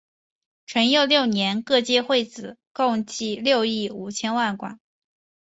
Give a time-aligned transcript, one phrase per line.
[0.65, 4.79] 淳佑六年各界会子共计六亿五千万贯。